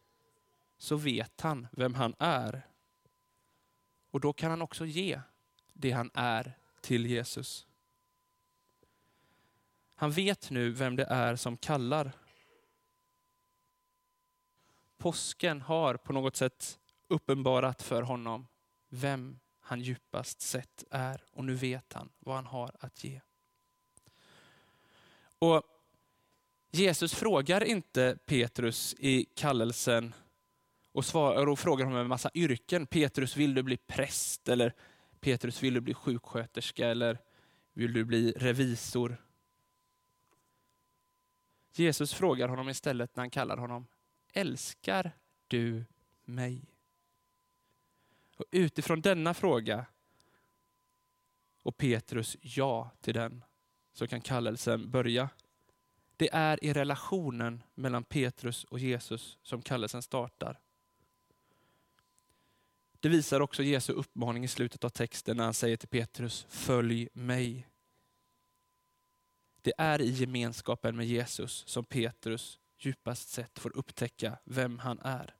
så 0.78 0.96
vet 0.96 1.40
han 1.40 1.66
vem 1.72 1.94
han 1.94 2.14
är. 2.18 2.66
Och 4.10 4.20
då 4.20 4.32
kan 4.32 4.50
han 4.50 4.62
också 4.62 4.86
ge 4.86 5.20
det 5.72 5.90
han 5.90 6.10
är 6.14 6.58
till 6.80 7.06
Jesus. 7.06 7.66
Han 9.94 10.10
vet 10.10 10.50
nu 10.50 10.70
vem 10.70 10.96
det 10.96 11.04
är 11.04 11.36
som 11.36 11.56
kallar. 11.56 12.12
Påsken 14.96 15.60
har 15.60 15.96
på 15.96 16.12
något 16.12 16.36
sätt 16.36 16.78
uppenbarat 17.08 17.82
för 17.82 18.02
honom 18.02 18.46
vem 18.88 19.38
han 19.60 19.80
djupast 19.80 20.40
sett 20.40 20.84
är 20.90 21.24
och 21.32 21.44
nu 21.44 21.54
vet 21.54 21.92
han 21.92 22.08
vad 22.18 22.34
han 22.34 22.46
har 22.46 22.76
att 22.80 23.04
ge. 23.04 23.20
Och 25.38 25.62
Jesus 26.70 27.14
frågar 27.14 27.64
inte 27.64 28.18
Petrus 28.26 28.94
i 28.98 29.24
kallelsen 29.24 30.14
och, 30.92 31.04
svarar, 31.04 31.46
och 31.46 31.58
frågar 31.58 31.84
honom 31.84 32.00
en 32.00 32.08
massa 32.08 32.30
yrken. 32.34 32.86
Petrus, 32.86 33.36
vill 33.36 33.54
du 33.54 33.62
bli 33.62 33.76
präst? 33.76 34.48
Eller 34.48 34.74
Petrus, 35.20 35.62
vill 35.62 35.74
du 35.74 35.80
bli 35.80 35.94
sjuksköterska? 35.94 36.88
Eller 36.88 37.18
vill 37.72 37.92
du 37.92 38.04
bli 38.04 38.32
revisor? 38.36 39.16
Jesus 41.72 42.14
frågar 42.14 42.48
honom 42.48 42.68
istället 42.68 43.16
när 43.16 43.22
han 43.22 43.30
kallar 43.30 43.56
honom, 43.56 43.86
älskar 44.32 45.12
du 45.46 45.84
mig? 46.24 46.64
Och 48.36 48.44
utifrån 48.50 49.00
denna 49.00 49.34
fråga 49.34 49.86
och 51.62 51.76
Petrus 51.76 52.36
ja 52.40 52.90
till 53.00 53.14
den, 53.14 53.44
så 53.92 54.06
kan 54.06 54.20
kallelsen 54.20 54.90
börja. 54.90 55.30
Det 56.18 56.28
är 56.32 56.64
i 56.64 56.72
relationen 56.72 57.62
mellan 57.74 58.04
Petrus 58.04 58.64
och 58.64 58.78
Jesus 58.78 59.38
som 59.42 59.62
kallelsen 59.62 60.02
startar. 60.02 60.60
Det 63.00 63.08
visar 63.08 63.40
också 63.40 63.62
Jesu 63.62 63.92
uppmaning 63.92 64.44
i 64.44 64.48
slutet 64.48 64.84
av 64.84 64.88
texten 64.88 65.36
när 65.36 65.44
han 65.44 65.54
säger 65.54 65.76
till 65.76 65.88
Petrus, 65.88 66.46
följ 66.48 67.08
mig. 67.12 67.68
Det 69.62 69.72
är 69.78 70.00
i 70.00 70.10
gemenskapen 70.10 70.96
med 70.96 71.06
Jesus 71.06 71.64
som 71.66 71.84
Petrus 71.84 72.58
djupast 72.78 73.28
sett 73.28 73.58
får 73.58 73.76
upptäcka 73.76 74.38
vem 74.44 74.78
han 74.78 74.98
är. 74.98 75.34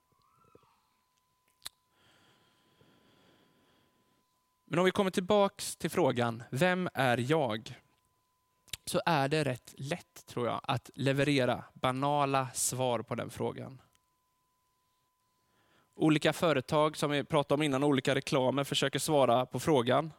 Men 4.65 4.79
om 4.79 4.85
vi 4.85 4.91
kommer 4.91 5.11
tillbaks 5.11 5.75
till 5.75 5.89
frågan, 5.89 6.43
vem 6.51 6.89
är 6.93 7.17
jag? 7.17 7.75
Så 8.89 9.01
är 9.05 9.27
det 9.27 9.43
rätt 9.43 9.73
lätt, 9.77 10.25
tror 10.25 10.47
jag, 10.47 10.61
att 10.63 10.89
leverera 10.95 11.63
banala 11.73 12.47
svar 12.53 13.01
på 13.01 13.15
den 13.15 13.29
frågan. 13.29 13.81
Olika 15.95 16.33
företag, 16.33 16.97
som 16.97 17.11
vi 17.11 17.23
pratade 17.23 17.53
om 17.53 17.63
innan, 17.63 17.83
olika 17.83 18.15
reklamer 18.15 18.63
försöker 18.63 18.99
svara 18.99 19.45
på 19.45 19.59
frågan. 19.59 20.13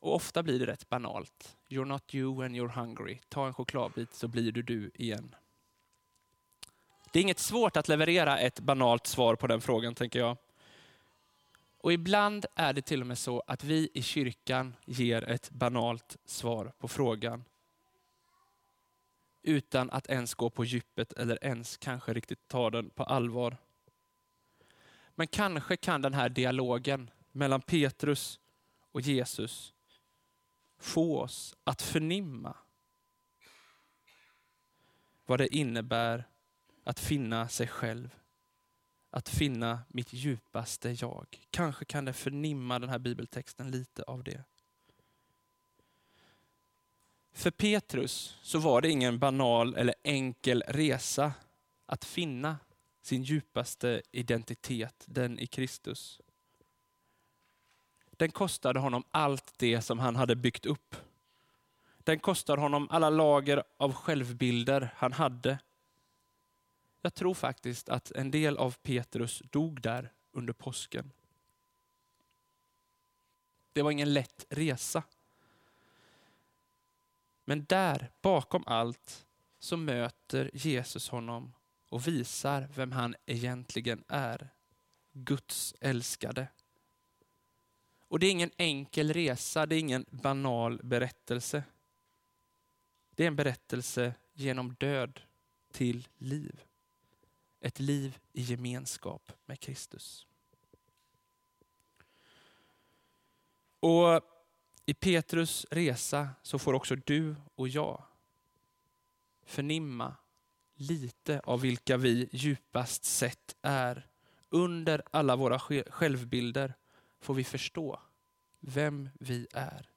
Och 0.00 0.14
ofta 0.14 0.42
blir 0.42 0.58
det 0.58 0.66
rätt 0.66 0.88
banalt. 0.88 1.56
You're 1.68 1.84
not 1.84 2.14
you 2.14 2.40
when 2.40 2.56
you're 2.56 2.80
hungry. 2.80 3.20
Ta 3.28 3.46
en 3.46 3.54
chokladbit 3.54 4.14
så 4.14 4.28
blir 4.28 4.52
du 4.52 4.62
du 4.62 4.90
igen. 4.94 5.34
Det 7.12 7.18
är 7.18 7.22
inget 7.22 7.38
svårt 7.38 7.76
att 7.76 7.88
leverera 7.88 8.38
ett 8.38 8.60
banalt 8.60 9.06
svar 9.06 9.36
på 9.36 9.46
den 9.46 9.60
frågan, 9.60 9.94
tänker 9.94 10.18
jag. 10.18 10.36
Och 11.86 11.92
ibland 11.92 12.46
är 12.54 12.72
det 12.72 12.82
till 12.82 13.00
och 13.00 13.06
med 13.06 13.18
så 13.18 13.42
att 13.46 13.64
vi 13.64 13.90
i 13.94 14.02
kyrkan 14.02 14.76
ger 14.84 15.24
ett 15.24 15.50
banalt 15.50 16.16
svar 16.24 16.72
på 16.78 16.88
frågan. 16.88 17.44
Utan 19.42 19.90
att 19.90 20.06
ens 20.06 20.34
gå 20.34 20.50
på 20.50 20.64
djupet 20.64 21.12
eller 21.12 21.44
ens 21.44 21.76
kanske 21.76 22.12
riktigt 22.12 22.48
ta 22.48 22.70
den 22.70 22.90
på 22.90 23.04
allvar. 23.04 23.56
Men 25.14 25.26
kanske 25.26 25.76
kan 25.76 26.02
den 26.02 26.14
här 26.14 26.28
dialogen 26.28 27.10
mellan 27.32 27.60
Petrus 27.60 28.40
och 28.92 29.00
Jesus 29.00 29.74
få 30.78 31.20
oss 31.20 31.56
att 31.64 31.82
förnimma 31.82 32.56
vad 35.26 35.40
det 35.40 35.56
innebär 35.56 36.24
att 36.84 37.00
finna 37.00 37.48
sig 37.48 37.68
själv. 37.68 38.25
Att 39.10 39.28
finna 39.28 39.80
mitt 39.88 40.12
djupaste 40.12 40.90
jag. 40.90 41.26
Kanske 41.50 41.84
kan 41.84 42.04
det 42.04 42.12
förnimma 42.12 42.78
den 42.78 42.88
här 42.88 42.98
bibeltexten 42.98 43.70
lite 43.70 44.02
av 44.02 44.24
det. 44.24 44.44
För 47.32 47.50
Petrus 47.50 48.38
så 48.42 48.58
var 48.58 48.80
det 48.80 48.90
ingen 48.90 49.18
banal 49.18 49.74
eller 49.74 49.94
enkel 50.02 50.62
resa 50.66 51.32
att 51.86 52.04
finna 52.04 52.56
sin 53.02 53.22
djupaste 53.22 54.02
identitet, 54.12 55.04
den 55.06 55.38
i 55.38 55.46
Kristus. 55.46 56.20
Den 58.10 58.30
kostade 58.30 58.80
honom 58.80 59.04
allt 59.10 59.54
det 59.58 59.82
som 59.82 59.98
han 59.98 60.16
hade 60.16 60.36
byggt 60.36 60.66
upp. 60.66 60.96
Den 61.98 62.18
kostade 62.18 62.62
honom 62.62 62.88
alla 62.90 63.10
lager 63.10 63.62
av 63.76 63.92
självbilder 63.92 64.94
han 64.96 65.12
hade. 65.12 65.58
Jag 67.06 67.14
tror 67.14 67.34
faktiskt 67.34 67.88
att 67.88 68.10
en 68.10 68.30
del 68.30 68.56
av 68.56 68.76
Petrus 68.82 69.42
dog 69.50 69.80
där 69.80 70.12
under 70.32 70.52
påsken. 70.52 71.12
Det 73.72 73.82
var 73.82 73.90
ingen 73.90 74.14
lätt 74.14 74.46
resa. 74.48 75.02
Men 77.44 77.64
där, 77.64 78.12
bakom 78.22 78.64
allt, 78.66 79.26
så 79.58 79.76
möter 79.76 80.50
Jesus 80.54 81.08
honom 81.08 81.52
och 81.90 82.08
visar 82.08 82.68
vem 82.74 82.92
han 82.92 83.14
egentligen 83.26 84.04
är. 84.08 84.48
Guds 85.12 85.74
älskade. 85.80 86.48
Och 88.08 88.18
det 88.18 88.26
är 88.26 88.30
ingen 88.30 88.52
enkel 88.56 89.12
resa, 89.12 89.66
det 89.66 89.76
är 89.76 89.80
ingen 89.80 90.06
banal 90.10 90.80
berättelse. 90.82 91.64
Det 93.10 93.22
är 93.22 93.28
en 93.28 93.36
berättelse 93.36 94.14
genom 94.32 94.74
död 94.74 95.20
till 95.72 96.08
liv. 96.16 96.65
Ett 97.60 97.80
liv 97.80 98.18
i 98.32 98.42
gemenskap 98.42 99.32
med 99.46 99.60
Kristus. 99.60 100.26
Och 103.80 104.20
i 104.86 104.94
Petrus 104.94 105.66
resa 105.70 106.28
så 106.42 106.58
får 106.58 106.74
också 106.74 106.96
du 106.96 107.36
och 107.54 107.68
jag 107.68 108.02
förnimma 109.44 110.16
lite 110.74 111.40
av 111.40 111.60
vilka 111.60 111.96
vi 111.96 112.28
djupast 112.32 113.04
sett 113.04 113.56
är. 113.62 114.06
Under 114.48 115.02
alla 115.10 115.36
våra 115.36 115.58
självbilder 115.90 116.74
får 117.20 117.34
vi 117.34 117.44
förstå 117.44 118.00
vem 118.60 119.08
vi 119.20 119.46
är. 119.52 119.90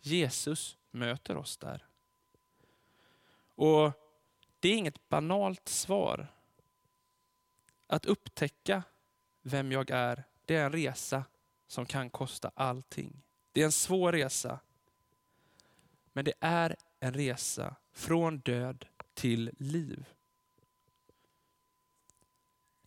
Jesus 0.00 0.78
möter 0.90 1.36
oss 1.36 1.56
där. 1.56 1.86
Och 3.54 3.92
Det 4.60 4.68
är 4.68 4.76
inget 4.76 5.08
banalt 5.08 5.68
svar. 5.68 6.33
Att 7.86 8.06
upptäcka 8.06 8.82
vem 9.42 9.72
jag 9.72 9.90
är, 9.90 10.24
det 10.44 10.56
är 10.56 10.64
en 10.64 10.72
resa 10.72 11.24
som 11.66 11.86
kan 11.86 12.10
kosta 12.10 12.50
allting. 12.54 13.22
Det 13.52 13.60
är 13.60 13.64
en 13.64 13.72
svår 13.72 14.12
resa. 14.12 14.60
Men 16.12 16.24
det 16.24 16.34
är 16.40 16.76
en 17.00 17.14
resa 17.14 17.76
från 17.92 18.38
död 18.38 18.86
till 19.14 19.50
liv. 19.58 20.06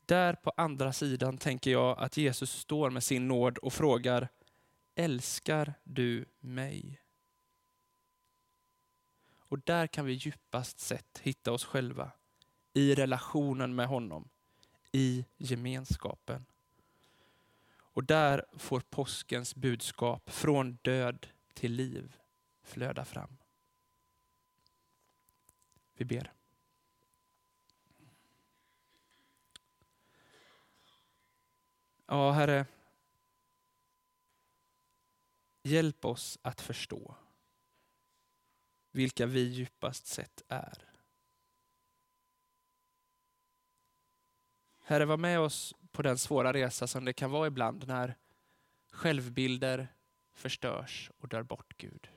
Där 0.06 0.34
på 0.34 0.54
andra 0.58 0.94
sidan 0.94 1.38
tänker 1.38 1.72
jag 1.72 2.00
att 2.00 2.18
Jesus 2.18 2.52
står 2.52 2.90
med 2.90 3.04
sin 3.04 3.28
nåd 3.28 3.58
och 3.58 3.74
frågar, 3.74 4.28
älskar 4.96 5.74
du 5.84 6.26
mig? 6.40 7.02
Och 9.50 9.60
där 9.60 9.88
kan 9.88 10.06
vi 10.06 10.14
djupast 10.14 10.80
sett 10.80 11.20
hitta 11.24 11.52
oss 11.52 11.66
själva 11.66 12.12
i 12.74 12.96
relationen 12.96 13.76
med 13.76 13.88
honom, 13.88 14.30
i 14.92 15.26
gemenskapen. 15.38 16.46
Och 17.70 18.04
där 18.04 18.46
får 18.58 18.80
påskens 18.80 19.56
budskap 19.56 20.30
från 20.30 20.78
död 20.82 21.28
till 21.54 21.72
liv 21.72 22.18
flöda 22.64 23.06
fram. 23.06 23.38
Vi 25.94 26.06
ber. 26.06 26.34
Ja, 32.06 32.32
Herre. 32.32 32.66
Hjälp 35.64 36.06
oss 36.06 36.40
att 36.42 36.62
förstå 36.62 37.16
vilka 38.92 39.26
vi 39.26 39.40
djupast 39.40 40.08
sett 40.08 40.42
är. 40.48 40.87
Herre, 44.90 45.06
var 45.06 45.18
med 45.18 45.40
oss 45.40 45.76
på 45.92 46.02
den 46.02 46.18
svåra 46.18 46.54
resa 46.54 46.88
som 46.88 47.06
det 47.06 47.14
kan 47.14 47.32
vara 47.32 47.48
ibland 47.48 47.88
när 47.88 48.16
självbilder 48.92 49.88
förstörs 50.34 51.12
och 51.18 51.28
dör 51.28 51.44
bort, 51.44 51.78
Gud. 51.78 52.10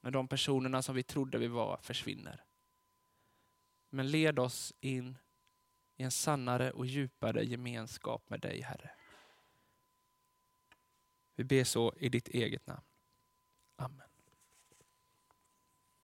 När 0.00 0.10
de 0.10 0.28
personerna 0.28 0.82
som 0.82 0.94
vi 0.94 1.02
trodde 1.02 1.38
vi 1.38 1.48
var 1.48 1.78
försvinner. 1.82 2.44
Men 3.90 4.10
led 4.10 4.38
oss 4.38 4.74
in 4.80 5.18
i 5.96 6.02
en 6.02 6.10
sannare 6.10 6.70
och 6.70 6.86
djupare 6.86 7.44
gemenskap 7.44 8.30
med 8.30 8.40
dig, 8.40 8.60
Herre. 8.60 8.90
Vi 11.34 11.44
ber 11.44 11.64
så 11.64 11.94
i 11.96 12.08
ditt 12.08 12.28
eget 12.28 12.66
namn. 12.66 12.86
Amen. 13.76 14.13